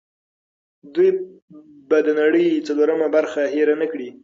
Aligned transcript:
دوی 0.93 1.09
به 1.89 1.97
د 2.05 2.07
نړۍ 2.21 2.47
څلورمه 2.67 3.07
برخه 3.15 3.41
هېر 3.53 3.67
نه 3.81 3.87
کړي. 3.91 4.09